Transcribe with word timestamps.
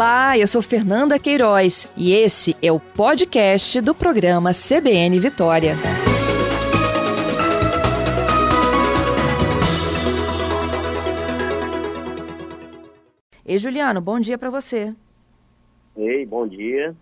Olá, 0.00 0.38
eu 0.38 0.46
sou 0.46 0.62
Fernanda 0.62 1.18
Queiroz 1.18 1.86
e 1.94 2.14
esse 2.14 2.56
é 2.62 2.72
o 2.72 2.80
podcast 2.80 3.82
do 3.82 3.94
programa 3.94 4.50
CBN 4.50 5.20
Vitória. 5.20 5.74
Ei, 13.44 13.58
Juliano, 13.58 14.00
bom 14.00 14.18
dia 14.18 14.38
para 14.38 14.48
você. 14.48 14.94
Ei, 15.94 16.24
bom 16.24 16.48
dia. 16.48 16.96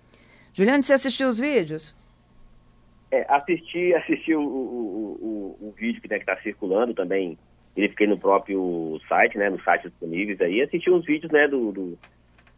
Juliano, 0.53 0.83
você 0.83 0.95
assistiu 0.95 1.29
os 1.29 1.39
vídeos? 1.39 1.95
É, 3.13 3.25
assisti, 3.33 3.95
assisti 3.95 4.35
o, 4.35 4.43
o, 4.43 5.57
o, 5.61 5.69
o 5.69 5.75
vídeo 5.79 6.03
que 6.03 6.09
né, 6.09 6.17
está 6.17 6.37
circulando 6.39 6.93
também. 6.95 7.39
Ele 7.77 7.91
fiquei 7.91 8.09
no 8.09 8.19
próprio 8.19 9.01
site, 9.09 9.39
né, 9.39 9.49
nos 9.51 9.63
sites 9.63 9.89
disponíveis 9.89 10.41
aí. 10.41 10.63
Assisti 10.63 10.91
os 10.91 11.05
vídeos, 11.07 11.31
né, 11.31 11.47
do, 11.47 11.71
do 11.71 11.99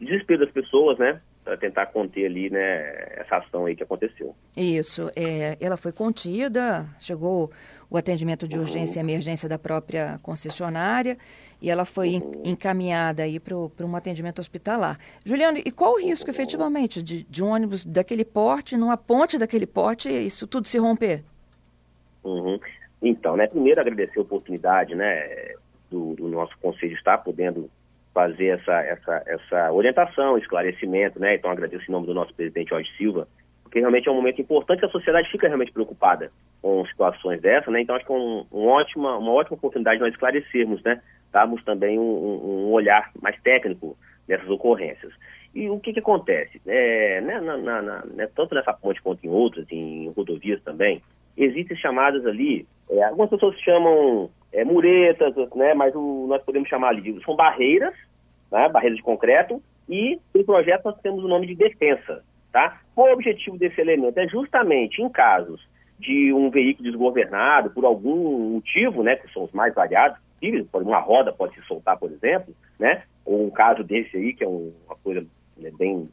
desespero 0.01 0.45
das 0.45 0.51
pessoas, 0.53 0.99
né, 0.99 1.21
para 1.45 1.57
tentar 1.57 1.87
conter 1.87 2.27
ali, 2.27 2.51
né, 2.51 2.61
essa 3.17 3.37
ação 3.37 3.67
aí 3.67 3.77
que 3.77 3.83
aconteceu. 3.83 4.35
Isso, 4.57 5.11
é, 5.15 5.57
ela 5.61 5.77
foi 5.77 5.93
contida, 5.93 6.87
chegou 6.99 7.51
o 7.89 7.97
atendimento 7.97 8.47
de 8.47 8.59
urgência 8.59 8.99
e 8.99 9.03
emergência 9.03 9.49
da 9.49 9.59
própria 9.59 10.19
concessionária 10.23 11.17
e 11.61 11.71
ela 11.71 11.85
foi 11.85 12.17
uhum. 12.17 12.43
encaminhada 12.45 13.23
aí 13.23 13.39
para 13.39 13.57
um 13.57 13.97
atendimento 13.97 14.39
hospitalar. 14.39 14.99
Juliano, 15.25 15.59
e 15.59 15.71
qual 15.71 15.95
o 15.95 16.01
risco 16.01 16.31
efetivamente 16.31 17.03
de, 17.03 17.25
de, 17.25 17.43
um 17.43 17.49
ônibus 17.49 17.85
daquele 17.85 18.25
porte, 18.25 18.77
numa 18.77 18.97
ponte 18.97 19.39
daquele 19.39 19.67
porte, 19.67 20.09
isso 20.09 20.47
tudo 20.47 20.67
se 20.67 20.79
romper? 20.79 21.23
Uhum. 22.25 22.59
Então, 23.03 23.37
né, 23.37 23.47
primeiro 23.47 23.81
agradecer 23.81 24.19
a 24.19 24.23
oportunidade, 24.23 24.95
né, 24.95 25.55
do, 25.91 26.15
do 26.15 26.29
nosso 26.29 26.57
conselho 26.59 26.95
estar 26.95 27.19
podendo 27.19 27.69
fazer 28.21 28.59
essa, 28.59 28.81
essa, 28.83 29.23
essa 29.27 29.73
orientação, 29.73 30.37
esclarecimento, 30.37 31.19
né, 31.19 31.37
então 31.37 31.51
agradeço 31.51 31.85
em 31.89 31.93
nome 31.93 32.07
do 32.07 32.15
nosso 32.15 32.35
presidente 32.35 32.69
Jorge 32.69 32.91
Silva, 32.99 33.27
porque 33.63 33.79
realmente 33.79 34.09
é 34.09 34.13
um 34.13 34.17
momento 34.17 34.41
importante 34.43 34.85
a 34.85 34.89
sociedade 34.91 35.31
fica 35.31 35.47
realmente 35.47 35.73
preocupada 35.73 36.31
com 36.61 36.85
situações 36.87 37.41
dessas, 37.41 37.73
né, 37.73 37.81
então 37.81 37.97
acho 37.97 38.05
que 38.05 38.13
é 38.13 38.15
um, 38.15 38.45
um 38.53 38.67
ótima, 38.67 39.17
uma 39.17 39.33
ótima 39.33 39.57
oportunidade 39.57 39.97
de 39.97 40.05
nós 40.05 40.13
esclarecermos, 40.13 40.83
né, 40.83 41.01
darmos 41.33 41.65
também 41.65 41.99
um, 41.99 42.67
um 42.67 42.73
olhar 42.73 43.11
mais 43.23 43.41
técnico 43.41 43.97
dessas 44.29 44.49
ocorrências. 44.51 45.13
E 45.55 45.69
o 45.69 45.81
que, 45.81 45.93
que 45.93 46.01
acontece? 46.01 46.61
É, 46.67 47.21
né, 47.23 47.41
na, 47.41 47.57
na, 47.57 47.83
na, 47.83 48.05
né, 48.05 48.29
tanto 48.37 48.55
nessa 48.55 48.73
ponte 48.73 49.03
quanto 49.03 49.25
em 49.25 49.31
outras, 49.31 49.67
em 49.71 50.09
rodovias 50.11 50.63
também, 50.63 51.03
existem 51.37 51.77
chamadas 51.79 52.27
ali, 52.27 52.67
é, 52.91 53.03
algumas 53.05 53.31
pessoas 53.31 53.59
chamam 53.61 54.31
é, 54.53 54.65
muretas, 54.65 55.35
né, 55.55 55.75
mas 55.75 55.95
o, 55.95 56.27
nós 56.29 56.43
podemos 56.43 56.69
chamar 56.69 56.89
ali 56.89 57.19
são 57.25 57.35
barreiras, 57.35 57.95
né, 58.51 58.69
barreiras 58.69 58.97
de 58.97 59.03
concreto, 59.03 59.63
e 59.89 60.19
em 60.35 60.45
projeto 60.45 60.85
nós 60.85 61.01
temos 61.01 61.25
o 61.25 61.29
nome 61.29 61.47
de 61.47 61.55
defensa. 61.55 62.23
Tá? 62.53 62.81
Qual 62.95 63.09
o 63.09 63.13
objetivo 63.13 63.57
desse 63.57 63.81
elemento? 63.81 64.19
É 64.19 64.27
justamente 64.29 65.01
em 65.01 65.09
casos 65.09 65.61
de 65.99 66.33
um 66.33 66.51
veículo 66.51 66.89
desgovernado 66.89 67.71
por 67.71 67.85
algum 67.85 68.55
motivo, 68.55 69.03
né, 69.03 69.17
que 69.17 69.33
são 69.33 69.45
os 69.45 69.53
mais 69.53 69.75
variados, 69.75 70.19
uma 70.75 70.99
roda 70.99 71.33
pode 71.33 71.55
se 71.55 71.63
soltar, 71.67 71.99
por 71.99 72.11
exemplo, 72.11 72.55
né, 72.79 73.03
ou 73.25 73.47
um 73.47 73.51
caso 73.51 73.85
desse 73.85 74.17
aí, 74.17 74.33
que 74.33 74.43
é 74.43 74.49
uma 74.49 74.97
coisa 75.05 75.25
né, 75.57 75.71
bem, 75.79 76.09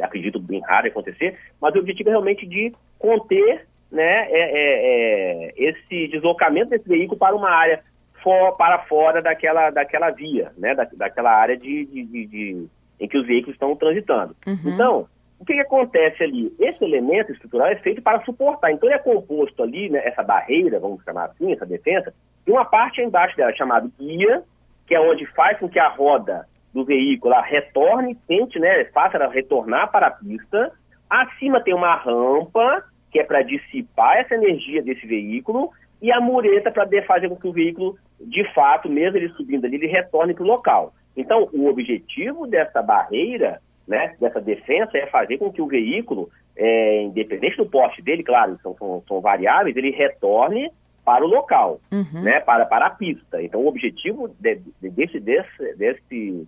acredito, 0.00 0.40
bem 0.40 0.60
rara 0.60 0.88
acontecer, 0.88 1.38
mas 1.60 1.74
o 1.74 1.78
objetivo 1.78 2.08
é 2.08 2.12
realmente 2.12 2.46
de 2.46 2.72
conter 2.98 3.66
né, 3.92 4.26
é, 4.30 4.40
é, 4.40 5.48
é, 5.48 5.52
esse 5.56 6.08
deslocamento 6.08 6.70
desse 6.70 6.88
veículo 6.88 7.18
para 7.18 7.36
uma 7.36 7.50
área 7.50 7.84
for, 8.24 8.56
para 8.56 8.78
fora 8.86 9.22
daquela, 9.22 9.70
daquela 9.70 10.10
via, 10.10 10.50
né, 10.56 10.74
da, 10.74 10.88
daquela 10.96 11.30
área 11.30 11.56
de, 11.56 11.84
de, 11.84 12.04
de, 12.04 12.26
de, 12.26 12.66
em 12.98 13.06
que 13.06 13.18
os 13.18 13.26
veículos 13.26 13.54
estão 13.54 13.76
transitando. 13.76 14.34
Uhum. 14.46 14.58
Então, 14.64 15.08
o 15.38 15.44
que, 15.44 15.52
que, 15.52 15.60
acontece 15.60 16.24
ali? 16.24 16.52
Esse 16.58 16.82
elemento 16.82 17.30
estrutural 17.30 17.68
é 17.68 17.76
feito 17.76 18.00
para 18.00 18.24
suportar. 18.24 18.72
Então, 18.72 18.88
ele 18.88 18.96
é 18.96 19.02
composto 19.02 19.62
ali, 19.62 19.90
né, 19.90 20.00
essa 20.04 20.22
barreira, 20.22 20.80
vamos 20.80 21.04
chamar 21.04 21.26
assim, 21.26 21.52
essa 21.52 21.66
defesa, 21.66 22.14
de 22.46 22.50
uma 22.50 22.64
parte 22.64 23.02
embaixo 23.02 23.36
dela 23.36 23.54
chamada 23.54 23.88
guia, 23.98 24.42
que 24.86 24.94
é 24.94 25.00
onde 25.00 25.26
faz 25.26 25.58
com 25.58 25.68
que 25.68 25.78
a 25.78 25.88
roda 25.88 26.46
do 26.72 26.84
veículo 26.84 27.34
retorne, 27.42 28.14
tente, 28.26 28.58
né, 28.58 28.84
faça 28.86 29.16
ela 29.16 29.28
retornar 29.28 29.92
para 29.92 30.08
a 30.08 30.10
pista. 30.10 30.72
Acima 31.08 31.62
tem 31.62 31.74
uma 31.74 31.94
rampa 31.94 32.84
que 33.12 33.20
é 33.20 33.24
para 33.24 33.42
dissipar 33.42 34.16
essa 34.16 34.34
energia 34.34 34.82
desse 34.82 35.06
veículo, 35.06 35.70
e 36.04 36.12
a 36.12 36.20
mureta 36.20 36.70
para 36.70 36.86
fazer 37.06 37.30
com 37.30 37.36
que 37.36 37.48
o 37.48 37.52
veículo, 37.52 37.96
de 38.20 38.44
fato, 38.52 38.90
mesmo 38.90 39.16
ele 39.16 39.30
subindo 39.30 39.64
ali, 39.64 39.76
ele 39.76 39.86
retorne 39.86 40.34
para 40.34 40.44
o 40.44 40.46
local. 40.46 40.92
Então, 41.16 41.48
o 41.50 41.66
objetivo 41.66 42.46
dessa 42.46 42.82
barreira, 42.82 43.58
né, 43.88 44.14
dessa 44.20 44.38
defesa, 44.38 44.90
é 44.98 45.06
fazer 45.06 45.38
com 45.38 45.50
que 45.50 45.62
o 45.62 45.66
veículo, 45.66 46.28
é, 46.54 47.04
independente 47.04 47.56
do 47.56 47.64
poste 47.64 48.02
dele, 48.02 48.22
claro, 48.22 48.58
são, 48.62 48.76
são, 48.76 49.02
são 49.08 49.20
variáveis, 49.22 49.74
ele 49.78 49.92
retorne 49.92 50.70
para 51.02 51.24
o 51.24 51.28
local, 51.28 51.80
uhum. 51.90 52.20
né, 52.22 52.38
para, 52.40 52.66
para 52.66 52.88
a 52.88 52.90
pista. 52.90 53.42
Então, 53.42 53.62
o 53.62 53.66
objetivo 53.66 54.28
de, 54.38 54.60
de, 54.82 54.90
desse, 54.90 55.18
desse, 55.18 55.74
desse 55.74 56.46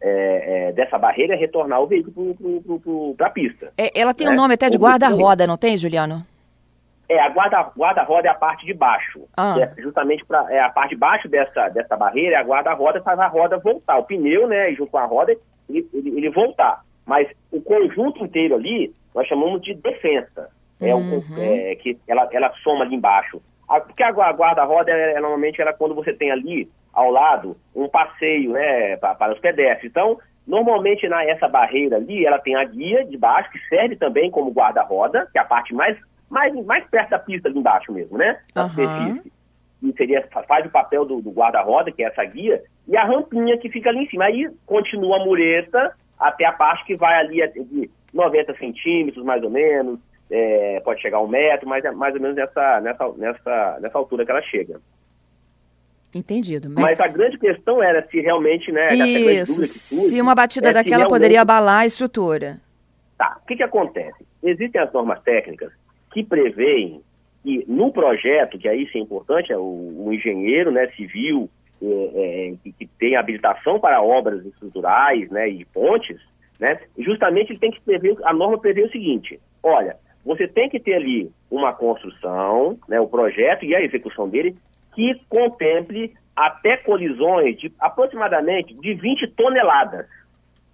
é, 0.00 0.68
é, 0.68 0.72
dessa 0.72 0.98
barreira 0.98 1.34
é 1.34 1.38
retornar 1.38 1.80
o 1.80 1.86
veículo 1.86 3.14
para 3.16 3.28
a 3.28 3.30
pista. 3.30 3.72
É, 3.78 4.00
ela 4.00 4.12
tem 4.12 4.26
né? 4.26 4.32
um 4.32 4.36
nome 4.36 4.54
até 4.54 4.68
de 4.68 4.76
guarda-roda, 4.76 5.46
não 5.46 5.56
tem, 5.56 5.78
Juliano? 5.78 6.26
É, 7.08 7.20
a 7.20 7.28
guarda-roda 7.28 8.04
guarda 8.04 8.28
é 8.28 8.30
a 8.30 8.34
parte 8.34 8.66
de 8.66 8.74
baixo. 8.74 9.22
Ah. 9.36 9.56
É 9.60 9.80
justamente 9.80 10.24
para 10.24 10.52
é 10.52 10.60
a 10.60 10.70
parte 10.70 10.90
de 10.90 10.96
baixo 10.96 11.28
dessa, 11.28 11.68
dessa 11.68 11.96
barreira, 11.96 12.40
a 12.40 12.44
guarda-roda 12.44 13.02
faz 13.02 13.18
a 13.18 13.26
roda 13.26 13.58
voltar. 13.58 13.98
O 13.98 14.04
pneu, 14.04 14.48
né, 14.48 14.72
junto 14.72 14.90
com 14.90 14.98
a 14.98 15.04
roda, 15.04 15.36
ele, 15.68 15.88
ele, 15.92 16.16
ele 16.16 16.30
voltar. 16.30 16.82
Mas 17.04 17.28
o 17.52 17.60
conjunto 17.60 18.24
inteiro 18.24 18.56
ali, 18.56 18.92
nós 19.14 19.26
chamamos 19.28 19.60
de 19.60 19.74
defensa. 19.74 20.50
É, 20.80 20.94
uhum. 20.94 21.18
o, 21.18 21.40
é 21.40 21.74
que 21.76 21.96
ela, 22.06 22.28
ela 22.32 22.52
soma 22.62 22.84
ali 22.84 22.96
embaixo. 22.96 23.40
A, 23.68 23.80
porque 23.80 24.02
a 24.02 24.10
guarda-roda, 24.10 24.90
é, 24.90 25.12
é, 25.14 25.20
normalmente, 25.20 25.60
ela 25.60 25.72
quando 25.72 25.94
você 25.94 26.12
tem 26.12 26.30
ali 26.30 26.68
ao 26.92 27.10
lado 27.10 27.56
um 27.74 27.88
passeio 27.88 28.52
né, 28.52 28.96
para, 28.96 29.14
para 29.14 29.32
os 29.32 29.38
pedestres. 29.38 29.90
Então, 29.90 30.18
normalmente 30.46 31.08
na 31.08 31.24
essa 31.24 31.48
barreira 31.48 31.96
ali, 31.96 32.24
ela 32.24 32.38
tem 32.38 32.54
a 32.56 32.64
guia 32.64 33.04
de 33.04 33.16
baixo, 33.16 33.50
que 33.50 33.58
serve 33.68 33.96
também 33.96 34.30
como 34.30 34.52
guarda-roda, 34.52 35.28
que 35.32 35.38
é 35.38 35.42
a 35.42 35.44
parte 35.44 35.74
mais, 35.74 35.96
mais, 36.28 36.52
mais 36.64 36.84
perto 36.88 37.10
da 37.10 37.18
pista 37.18 37.48
ali 37.48 37.58
embaixo 37.58 37.92
mesmo, 37.92 38.18
né? 38.18 38.38
Da 38.54 38.66
uhum. 38.66 39.22
E 39.82 39.92
seria, 39.92 40.26
faz 40.48 40.66
o 40.66 40.70
papel 40.70 41.04
do, 41.04 41.20
do 41.20 41.30
guarda-roda, 41.30 41.92
que 41.92 42.02
é 42.02 42.08
essa 42.08 42.24
guia, 42.24 42.62
e 42.88 42.96
a 42.96 43.04
rampinha 43.04 43.58
que 43.58 43.68
fica 43.68 43.90
ali 43.90 44.04
em 44.04 44.08
cima. 44.08 44.24
Aí 44.24 44.50
continua 44.64 45.20
a 45.20 45.24
mureta 45.24 45.94
até 46.18 46.46
a 46.46 46.52
parte 46.52 46.84
que 46.84 46.96
vai 46.96 47.14
ali 47.20 47.46
de 47.48 47.90
90 48.12 48.56
centímetros, 48.56 49.24
mais 49.24 49.42
ou 49.42 49.50
menos, 49.50 50.00
é, 50.30 50.80
pode 50.80 51.00
chegar 51.00 51.18
a 51.18 51.22
um 51.22 51.28
metro, 51.28 51.68
mas 51.68 51.84
é 51.84 51.90
mais 51.90 52.14
ou 52.14 52.20
menos 52.20 52.36
nessa, 52.36 52.80
nessa, 52.80 53.08
nessa, 53.16 53.78
nessa 53.80 53.98
altura 53.98 54.24
que 54.24 54.30
ela 54.30 54.42
chega. 54.42 54.80
Entendido. 56.14 56.70
Mas... 56.70 56.82
mas, 56.82 57.00
a 57.00 57.08
grande 57.08 57.38
questão 57.38 57.82
era 57.82 58.06
se 58.08 58.18
realmente, 58.20 58.72
né? 58.72 58.94
Isso, 58.94 59.62
se 59.64 60.20
uma 60.20 60.34
batida 60.34 60.70
é 60.70 60.72
daquela 60.72 60.96
realmente... 60.96 61.12
poderia 61.12 61.42
abalar 61.42 61.80
a 61.80 61.86
estrutura. 61.86 62.58
Tá, 63.18 63.38
o 63.42 63.46
que, 63.46 63.56
que 63.56 63.62
acontece? 63.62 64.24
Existem 64.42 64.80
as 64.80 64.90
normas 64.92 65.20
técnicas 65.22 65.70
que 66.16 66.24
preveem 66.24 67.02
que 67.42 67.62
no 67.68 67.92
projeto, 67.92 68.58
que 68.58 68.66
aí 68.66 68.88
sim 68.90 69.00
é 69.00 69.02
importante, 69.02 69.52
é 69.52 69.58
o, 69.58 70.06
o 70.06 70.10
engenheiro 70.14 70.70
né, 70.70 70.86
civil 70.96 71.50
é, 71.82 71.86
é, 71.86 72.54
que, 72.62 72.72
que, 72.72 72.86
tem 72.98 73.16
habilitação 73.16 73.78
para 73.78 74.00
obras 74.00 74.42
estruturais 74.46 75.28
né, 75.30 75.46
e 75.46 75.62
pontes, 75.66 76.18
né, 76.58 76.80
justamente 76.96 77.52
ele 77.52 77.58
tem 77.58 77.70
que 77.70 77.82
prever, 77.82 78.14
a 78.24 78.32
norma 78.32 78.58
prevê 78.58 78.84
o 78.84 78.90
seguinte, 78.90 79.38
olha, 79.62 79.96
você 80.24 80.48
tem 80.48 80.70
que 80.70 80.80
ter 80.80 80.94
ali 80.94 81.30
uma 81.50 81.74
construção, 81.74 82.78
né, 82.88 82.98
o 82.98 83.06
projeto 83.06 83.66
e 83.66 83.74
a 83.74 83.82
execução 83.82 84.26
dele, 84.26 84.56
que 84.94 85.20
contemple 85.28 86.14
até 86.34 86.78
colisões 86.78 87.58
de 87.58 87.70
aproximadamente 87.78 88.72
de 88.72 88.94
20 88.94 89.28
toneladas. 89.32 90.06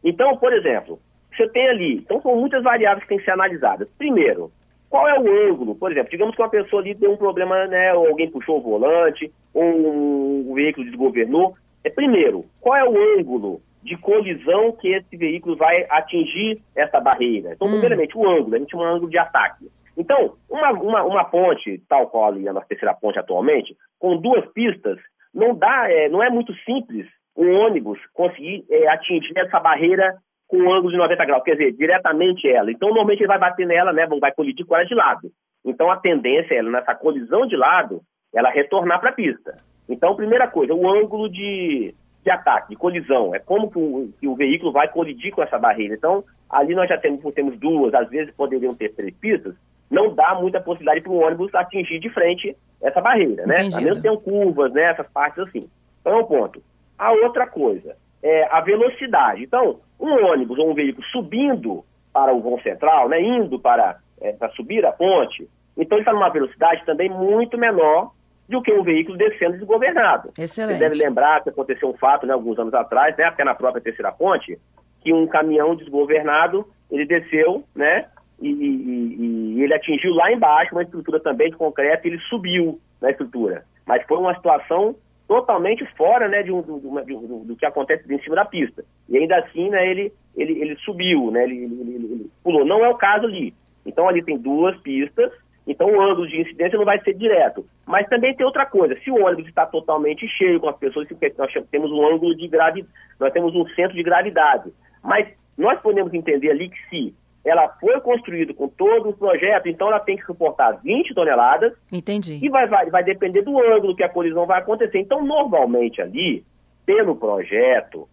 Então, 0.05 0.37
por 0.37 0.52
exemplo, 0.52 1.00
você 1.37 1.49
tem 1.49 1.69
ali, 1.69 1.94
então 1.94 2.22
são 2.22 2.37
muitas 2.37 2.62
variáveis 2.62 3.02
que 3.02 3.08
têm 3.08 3.19
que 3.19 3.25
ser 3.25 3.32
analisadas. 3.32 3.88
Primeiro, 3.99 4.52
qual 4.92 5.08
é 5.08 5.18
o 5.18 5.48
ângulo? 5.48 5.74
Por 5.74 5.90
exemplo, 5.90 6.10
digamos 6.10 6.36
que 6.36 6.42
uma 6.42 6.50
pessoa 6.50 6.82
ali 6.82 6.94
tem 6.94 7.08
um 7.08 7.16
problema, 7.16 7.66
né, 7.66 7.94
ou 7.94 8.08
alguém 8.08 8.30
puxou 8.30 8.58
o 8.58 8.60
volante, 8.60 9.32
ou 9.54 9.64
um, 9.64 10.50
um 10.50 10.54
veículo 10.54 10.84
desgovernou. 10.84 11.54
É 11.82 11.88
primeiro, 11.88 12.42
qual 12.60 12.76
é 12.76 12.84
o 12.84 13.18
ângulo 13.18 13.62
de 13.82 13.96
colisão 13.96 14.70
que 14.72 14.88
esse 14.88 15.16
veículo 15.16 15.56
vai 15.56 15.86
atingir 15.88 16.60
essa 16.76 17.00
barreira? 17.00 17.54
Então, 17.54 17.68
hum. 17.68 17.70
primeiramente, 17.70 18.18
o 18.18 18.28
ângulo, 18.28 18.54
a 18.54 18.58
gente 18.58 18.70
chama 18.70 18.84
de 18.84 18.90
ângulo 18.90 19.10
de 19.10 19.18
ataque. 19.18 19.66
Então, 19.96 20.34
uma, 20.50 20.70
uma, 20.72 21.04
uma 21.04 21.24
ponte, 21.24 21.82
tal 21.88 22.08
qual 22.08 22.26
ali 22.26 22.46
a 22.46 22.52
nossa 22.52 22.66
terceira 22.66 22.94
ponte 22.94 23.18
atualmente, 23.18 23.74
com 23.98 24.18
duas 24.18 24.46
pistas, 24.52 24.98
não 25.32 25.54
dá, 25.54 25.90
é, 25.90 26.10
não 26.10 26.22
é 26.22 26.28
muito 26.28 26.54
simples 26.66 27.06
um 27.34 27.50
ônibus 27.50 27.98
conseguir 28.12 28.66
é, 28.70 28.88
atingir 28.88 29.32
essa 29.38 29.58
barreira 29.58 30.18
com 30.52 30.58
um 30.58 30.70
ângulo 30.70 30.90
de 30.90 30.99
90 30.99 31.25
graus, 31.25 31.43
quer 31.43 31.56
dizer, 31.56 31.72
diretamente 31.72 32.46
ela. 32.46 32.70
Então, 32.70 32.90
normalmente 32.90 33.20
ele 33.20 33.26
vai 33.26 33.38
bater 33.38 33.66
nela, 33.66 33.90
né, 33.90 34.06
vai 34.20 34.31
colidir 34.32 34.66
com 34.66 34.76
ela 34.76 34.84
de 34.84 34.94
lado. 34.94 35.31
Então, 35.64 35.90
a 35.90 35.96
tendência 35.96 36.52
é, 36.52 36.58
ela, 36.58 36.70
nessa 36.70 36.94
colisão 36.94 37.46
de 37.46 37.56
lado, 37.56 38.02
ela 38.34 38.50
retornar 38.50 39.00
para 39.00 39.08
a 39.08 39.14
pista. 39.14 39.56
Então, 39.88 40.14
primeira 40.14 40.46
coisa, 40.46 40.75
o 40.75 40.87
ângulo 40.87 41.31
de, 41.31 41.94
de 42.22 42.31
ataque, 42.31 42.69
de 42.69 42.76
colisão. 42.76 43.34
É 43.34 43.38
como 43.38 43.70
que 43.70 43.78
o, 43.78 44.12
que 44.20 44.28
o, 44.28 44.34
veículo 44.34 44.72
vai 44.72 44.88
colidir 44.88 45.32
com 45.32 45.43
essa 45.43 45.58
barreira. 45.58 45.94
Então, 45.94 46.22
ali 46.50 46.75
nós 46.75 46.87
já 46.87 46.99
temos, 46.99 47.22
temos 47.32 47.58
duas, 47.58 47.94
às 47.94 48.10
vezes 48.10 48.34
poderiam 48.34 48.75
ter 48.75 48.94
três 48.94 49.16
pistas, 49.16 49.54
não 49.90 50.14
dá 50.14 50.34
muita 50.34 50.60
possibilidade 50.60 51.00
para 51.00 51.12
o 51.12 51.20
ônibus 51.20 51.54
atingir 51.54 51.99
de 51.99 52.10
frente 52.10 52.54
essa 52.82 53.00
barreira, 53.00 53.46
né? 53.46 53.54
A 53.75 53.81
menos 53.81 53.96
que 53.96 54.02
tenham 54.02 54.19
curvas, 54.19 54.70
né? 54.75 54.90
Essas 54.90 55.10
partes 55.10 55.38
assim. 55.38 55.62
Então 56.02 56.12
é 56.12 56.16
um 56.16 56.26
ponto. 56.26 56.62
A 56.99 57.10
outra 57.12 57.46
coisa 57.46 57.96
é 58.22 58.44
a 58.50 58.60
velocidade. 58.60 59.43
Então, 59.43 59.81
um 60.02 60.26
ônibus 60.26 60.58
ou 60.58 60.70
um 60.70 60.75
veículo 60.75 61.06
subindo 61.06 61.84
para 62.12 62.34
o 62.34 62.40
vão 62.40 62.60
central, 62.60 63.08
né? 63.08 63.22
Indo 63.22 63.58
para, 63.58 63.99
é, 64.20 64.32
para 64.32 64.50
subir 64.50 64.84
a 64.84 64.93
ponte, 64.93 65.49
então 65.76 65.96
ele 65.96 66.02
está 66.02 66.12
numa 66.12 66.28
velocidade 66.28 66.84
também 66.84 67.08
muito 67.08 67.56
menor 67.56 68.10
do 68.49 68.60
que 68.60 68.72
um 68.72 68.82
veículo 68.82 69.16
descendo 69.16 69.56
desgovernado. 69.56 70.31
Excelente. 70.38 70.78
Você 70.78 70.81
deve 70.81 70.96
lembrar 70.96 71.43
que 71.43 71.49
aconteceu 71.49 71.88
um 71.88 71.96
fato, 71.96 72.26
né, 72.26 72.34
alguns 72.34 72.58
anos 72.58 72.75
atrás, 72.75 73.16
né, 73.16 73.25
até 73.25 73.44
na 73.44 73.54
própria 73.54 73.82
terceira 73.82 74.12
ponte, 74.12 74.58
que 75.00 75.12
um 75.12 75.26
caminhão 75.26 75.75
desgovernado, 75.75 76.66
ele 76.90 77.06
desceu, 77.06 77.64
né, 77.75 78.06
e, 78.40 78.50
e, 78.50 79.56
e 79.56 79.62
ele 79.62 79.72
atingiu 79.72 80.12
lá 80.14 80.31
embaixo 80.31 80.75
uma 80.75 80.82
estrutura 80.82 81.20
também 81.20 81.50
de 81.50 81.56
concreto 81.56 82.06
e 82.06 82.10
ele 82.10 82.19
subiu 82.28 82.78
na 83.00 83.10
estrutura. 83.10 83.64
Mas 83.87 84.02
foi 84.06 84.19
uma 84.19 84.34
situação 84.34 84.94
totalmente 85.32 85.82
fora, 85.96 86.29
né, 86.29 86.43
de 86.43 86.52
um, 86.52 86.61
do, 86.61 86.79
do, 86.79 87.44
do, 87.46 87.56
que 87.56 87.64
acontece 87.64 88.05
em 88.12 88.20
cima 88.20 88.37
da 88.37 88.44
pista. 88.44 88.84
E 89.08 89.17
ainda 89.17 89.38
assim, 89.38 89.70
né, 89.70 89.90
ele, 89.90 90.12
ele, 90.37 90.61
ele 90.61 90.76
subiu, 90.84 91.31
né, 91.31 91.44
ele, 91.44 91.64
ele, 91.64 91.94
ele 91.94 92.31
pulou. 92.44 92.67
Não 92.67 92.84
é 92.84 92.88
o 92.90 92.99
caso 92.99 93.25
ali. 93.25 93.55
Então 93.87 94.06
ali 94.06 94.23
tem 94.23 94.37
duas 94.37 94.79
pistas, 94.82 95.32
então 95.67 95.88
o 95.88 96.02
ângulo 96.02 96.29
de 96.29 96.38
incidência 96.38 96.76
não 96.76 96.84
vai 96.84 97.00
ser 97.00 97.14
direto. 97.14 97.64
Mas 97.87 98.06
também 98.11 98.37
tem 98.37 98.44
outra 98.44 98.67
coisa, 98.67 98.94
se 99.00 99.11
o 99.11 99.26
ônibus 99.26 99.49
está 99.49 99.64
totalmente 99.64 100.29
cheio 100.29 100.61
com 100.61 100.69
as 100.69 100.76
pessoas, 100.76 101.08
nós 101.38 101.50
temos 101.70 101.90
um 101.90 102.06
ângulo 102.06 102.37
de 102.37 102.46
gravidade, 102.46 102.93
nós 103.19 103.32
temos 103.32 103.55
um 103.55 103.67
centro 103.69 103.96
de 103.96 104.02
gravidade. 104.02 104.70
Mas 105.02 105.28
nós 105.56 105.81
podemos 105.81 106.12
entender 106.12 106.50
ali 106.50 106.69
que 106.69 106.88
se 106.90 107.14
ela 107.44 107.68
foi 107.80 108.00
construída 108.00 108.54
com 108.54 108.68
todo 108.68 109.10
o 109.10 109.16
projeto, 109.16 109.68
então 109.68 109.88
ela 109.88 109.98
tem 109.98 110.16
que 110.16 110.24
suportar 110.24 110.80
20 110.82 111.12
toneladas. 111.14 111.72
Entendi. 111.90 112.38
E 112.40 112.48
vai, 112.48 112.66
vai, 112.68 112.88
vai 112.88 113.02
depender 113.02 113.42
do 113.42 113.58
ângulo 113.58 113.96
que 113.96 114.04
a 114.04 114.08
colisão 114.08 114.46
vai 114.46 114.60
acontecer. 114.60 114.98
Então, 114.98 115.24
normalmente 115.24 116.00
ali, 116.00 116.44
pelo 116.86 117.16
projeto, 117.16 118.08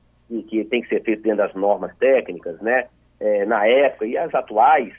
que 0.47 0.63
tem 0.65 0.81
que 0.81 0.89
ser 0.89 1.03
feito 1.03 1.21
dentro 1.21 1.37
das 1.37 1.53
normas 1.53 1.95
técnicas, 1.97 2.59
né, 2.59 2.87
é, 3.19 3.45
na 3.45 3.67
época 3.67 4.07
e 4.07 4.17
as 4.17 4.33
atuais, 4.33 4.93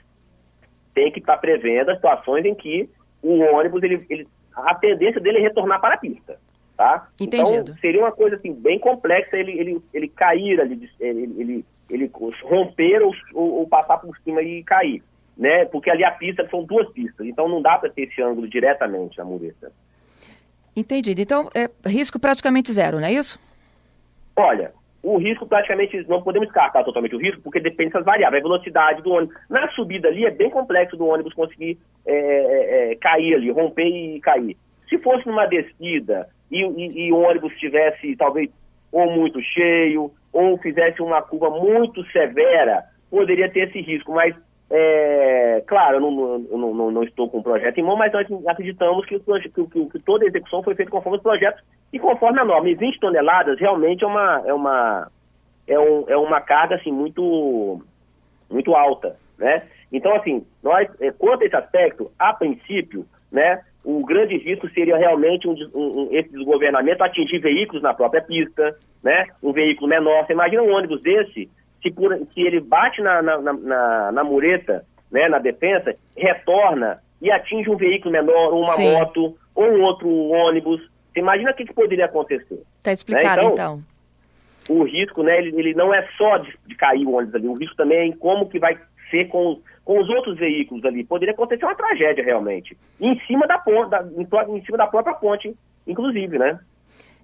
tem 0.95 1.11
que 1.11 1.19
estar 1.19 1.35
tá 1.35 1.41
prevendo 1.41 1.91
as 1.91 1.97
situações 1.97 2.45
em 2.45 2.55
que 2.55 2.89
o 3.23 3.41
ônibus, 3.41 3.83
ele, 3.83 4.05
ele, 4.09 4.29
a 4.55 4.75
tendência 4.75 5.21
dele 5.21 5.39
é 5.39 5.43
retornar 5.43 5.81
para 5.81 5.95
a 5.95 5.99
pista. 5.99 6.39
Tá? 6.77 7.09
Entendido. 7.21 7.59
Então, 7.59 7.77
seria 7.77 8.01
uma 8.01 8.13
coisa 8.13 8.37
assim, 8.37 8.55
bem 8.55 8.79
complexa 8.79 9.37
ele, 9.37 9.53
ele, 9.53 9.83
ele 9.93 10.09
cair 10.09 10.59
ali, 10.61 10.89
ele, 10.99 11.35
ele, 11.39 11.65
ele 11.91 12.11
romper 12.45 13.03
ou, 13.03 13.13
ou, 13.35 13.59
ou, 13.59 13.69
passar 13.69 13.99
por 13.99 14.17
cima 14.19 14.41
e 14.43 14.63
cair. 14.63 15.03
Né? 15.37 15.65
Porque 15.67 15.91
ali 15.91 16.05
a 16.05 16.11
pista 16.11 16.47
são 16.51 16.65
duas 16.65 16.89
pistas, 16.93 17.27
então 17.27 17.49
não 17.49 17.61
dá 17.61 17.79
para 17.79 17.91
ter 17.91 18.03
esse 18.03 18.23
ângulo 18.23 18.49
diretamente 18.49 19.19
na 19.19 19.25
mureta. 19.25 19.73
Entendido. 20.77 21.21
Então, 21.21 21.49
é 21.55 21.69
risco 21.89 22.19
praticamente 22.19 22.73
zero, 22.73 23.01
não 23.01 23.07
é 23.07 23.13
isso? 23.13 23.39
Olha, 24.37 24.73
o 25.03 25.17
risco 25.17 25.47
praticamente 25.47 26.05
não 26.09 26.23
podemos 26.23 26.49
descartar 26.49 26.85
totalmente 26.85 27.17
o 27.17 27.19
risco, 27.19 27.41
porque 27.43 27.59
depende 27.59 27.91
dessas 27.91 28.05
variáveis, 28.05 28.43
a 28.43 28.49
velocidade 28.49 29.03
do 29.03 29.11
ônibus. 29.11 29.35
Na 29.49 29.69
subida 29.71 30.09
ali 30.09 30.27
é 30.27 30.31
bem 30.31 30.51
complexo 30.51 30.97
do 30.97 31.07
ônibus 31.07 31.33
conseguir 31.33 31.79
é, 32.07 32.13
é, 32.15 32.93
é, 32.93 32.95
cair 32.97 33.35
ali, 33.35 33.51
romper 33.51 33.87
e 33.87 34.21
cair. 34.21 34.57
Se 34.89 34.99
fosse 34.99 35.27
numa 35.27 35.47
descida 35.47 36.29
e, 36.51 36.63
e, 36.63 37.07
e 37.07 37.13
o 37.13 37.17
ônibus 37.17 37.53
estivesse 37.53 38.15
talvez 38.17 38.51
ou 38.93 39.11
muito 39.11 39.41
cheio, 39.41 40.13
ou 40.33 40.59
fizesse 40.59 41.03
uma 41.03 41.23
curva 41.23 41.51
muito 41.51 42.05
severa, 42.11 42.85
poderia 43.11 43.51
ter 43.51 43.69
esse 43.69 43.81
risco. 43.81 44.13
Mas, 44.13 44.35
é, 44.71 45.63
claro, 45.67 45.97
eu 45.97 46.01
não, 46.01 46.39
não, 46.39 46.91
não, 46.91 47.03
estou 47.03 47.29
com 47.29 47.39
o 47.39 47.43
projeto 47.43 47.79
em 47.79 47.83
mão, 47.83 47.97
mas 47.97 48.13
nós 48.13 48.27
acreditamos 48.47 49.05
que, 49.07 49.19
que, 49.19 49.67
que, 49.67 49.87
que 49.87 49.99
toda 50.01 50.25
a 50.25 50.29
execução 50.29 50.63
foi 50.63 50.75
feita 50.75 50.91
conforme 50.91 51.19
os 51.19 51.23
projetos 51.23 51.63
e 51.93 51.99
conforme 51.99 52.39
a 52.41 52.45
norma, 52.45 52.69
e 52.69 52.75
20 52.75 53.01
toneladas 53.01 53.59
realmente 53.59 54.05
é 54.05 54.07
uma, 54.07 54.43
é 54.47 54.55
uma, 54.55 55.11
é 55.67 55.79
um, 55.79 56.05
é 56.09 56.17
uma 56.17 56.41
carga 56.41 56.77
assim, 56.77 56.93
muito, 56.93 57.83
muito 58.49 58.75
alta. 58.75 59.17
Né? 59.39 59.63
Então, 59.93 60.15
assim, 60.15 60.47
nós, 60.63 60.89
é, 61.01 61.11
quanto 61.11 61.43
a 61.43 61.47
esse 61.47 61.57
aspecto, 61.57 62.05
a 62.19 62.33
princípio, 62.33 63.05
né, 63.33 63.63
o 63.85 64.05
grande 64.05 64.37
risco 64.37 64.69
seria 64.71 64.97
realmente 64.97 65.49
um, 65.49 65.55
um, 65.75 66.09
esse 66.13 66.31
desgovernamento 66.31 67.03
atingir 67.03 67.39
veículos 67.39 67.83
na 67.83 67.95
própria 67.95 68.23
pista, 68.23 68.77
né? 69.03 69.27
um 69.43 69.53
veículo 69.53 69.89
menor. 69.89 70.27
Você 70.27 70.33
imagina 70.33 70.63
um 70.63 70.75
ônibus 70.75 71.03
desse, 71.03 71.49
se, 71.83 71.91
por, 71.91 72.17
se 72.33 72.41
ele 72.41 72.61
bate 72.61 73.01
na, 73.01 73.23
na, 73.23 73.39
na, 73.39 74.13
na 74.13 74.25
mureta, 74.25 74.85
né, 75.11 75.29
na 75.29 75.39
defesa, 75.39 75.95
retorna 76.17 77.01
e 77.21 77.31
atinge 77.31 77.69
um 77.69 77.77
veículo 77.77 78.13
menor, 78.13 78.53
ou 78.53 78.63
uma 78.63 78.75
Sim. 78.75 78.93
moto, 78.93 79.37
ou 79.55 79.65
um 79.65 79.83
outro 79.83 80.09
ônibus, 80.09 80.81
você 81.13 81.21
imagina 81.21 81.51
o 81.51 81.55
que, 81.55 81.65
que 81.65 81.75
poderia 81.75 82.07
acontecer. 82.07 82.63
Está 82.79 82.93
explicado, 82.93 83.43
né? 83.43 83.53
então, 83.53 83.83
então. 84.65 84.77
O 84.77 84.85
risco, 84.85 85.23
né, 85.23 85.39
ele, 85.39 85.59
ele 85.59 85.75
não 85.75 85.93
é 85.93 86.07
só 86.17 86.39
de, 86.39 86.55
de, 86.67 86.75
cair 86.77 87.05
o 87.05 87.15
ônibus 87.15 87.35
ali, 87.35 87.49
o 87.49 87.55
risco 87.55 87.77
também 87.77 87.99
é 87.99 88.07
em 88.07 88.13
como 88.13 88.49
que 88.49 88.59
vai 88.59 88.79
ser 89.11 89.27
com, 89.27 89.61
com 89.85 90.01
os 90.01 90.09
outros 90.09 90.39
veículos 90.39 90.85
ali. 90.85 91.03
Poderia 91.03 91.35
acontecer 91.35 91.65
uma 91.65 91.75
tragédia, 91.75 92.25
realmente. 92.25 92.77
Em 93.01 93.19
cima 93.27 93.47
da 93.47 93.59
ponte, 93.59 93.91
da, 93.91 94.03
em, 94.03 94.57
em 94.57 94.65
cima 94.65 94.79
da 94.79 94.87
própria 94.87 95.15
ponte, 95.15 95.55
inclusive, 95.87 96.39
né? 96.39 96.59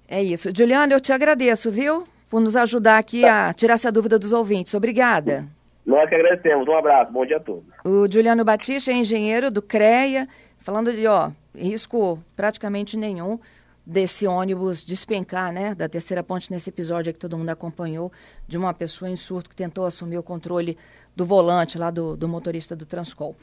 É 0.09 0.23
isso. 0.23 0.51
Juliana, 0.55 0.95
eu 0.95 1.01
te 1.01 1.13
agradeço, 1.13 1.71
viu? 1.71 2.07
Por 2.29 2.41
nos 2.41 2.57
ajudar 2.57 2.99
aqui 2.99 3.23
tá. 3.23 3.49
a 3.49 3.55
tirar 3.55 3.75
essa 3.75 3.91
dúvida 3.91 4.19
dos 4.19 4.33
ouvintes. 4.33 4.75
Obrigada. 4.75 5.47
Nós 5.85 6.09
que 6.09 6.15
agradecemos. 6.15 6.67
Um 6.67 6.77
abraço. 6.77 7.13
Bom 7.13 7.25
dia 7.25 7.37
a 7.37 7.41
todos. 7.41 7.65
O 7.85 8.11
Juliano 8.11 8.45
Batista 8.45 8.91
é 8.91 8.95
engenheiro 8.95 9.51
do 9.51 9.63
CREA, 9.63 10.29
falando 10.59 10.93
de, 10.93 11.07
ó, 11.07 11.31
risco 11.55 12.19
praticamente 12.35 12.97
nenhum 12.97 13.39
desse 13.87 14.27
ônibus 14.27 14.85
despencar, 14.85 15.53
né, 15.53 15.73
da 15.73 15.89
terceira 15.89 16.21
ponte 16.21 16.51
nesse 16.51 16.71
episódio 16.71 17.13
que 17.13 17.21
todo 17.21 17.39
mundo 17.39 17.51
acompanhou, 17.51 18.11
de 18.49 18.59
uma 18.59 18.75
pessoa 18.75 19.09
em 19.09 19.15
surto 19.15 19.49
que 19.49 19.55
tentou 19.55 19.87
assumir 19.87 20.19
o 20.19 20.25
controle 20.25 20.77
do 21.15 21.25
volante 21.25 21.79
lá 21.79 21.89
do, 21.89 22.17
do 22.17 22.27
motorista 22.27 22.75
do 22.75 22.85
Transcol. 22.85 23.37